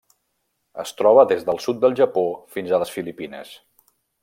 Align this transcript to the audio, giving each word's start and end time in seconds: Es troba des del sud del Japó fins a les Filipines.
Es 0.83 0.93
troba 1.01 1.25
des 1.33 1.43
del 1.51 1.61
sud 1.67 1.83
del 1.85 1.97
Japó 2.01 2.25
fins 2.57 2.73
a 2.73 2.81
les 2.85 2.95
Filipines. 2.97 3.55